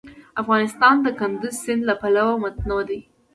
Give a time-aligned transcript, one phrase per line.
[0.41, 2.99] افغانستان د کندز سیند له پلوه متنوع دی.